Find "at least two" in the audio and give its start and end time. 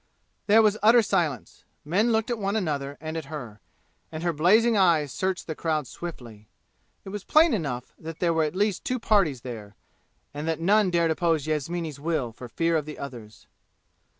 8.45-8.97